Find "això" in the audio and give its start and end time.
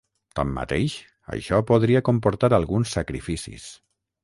1.35-1.59